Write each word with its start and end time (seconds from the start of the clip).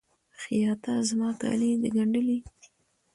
خیاطه! 0.41 0.93
زما 1.09 1.29
کالي 1.41 1.69
د 1.81 1.85
ګنډلي؟ 1.95 2.37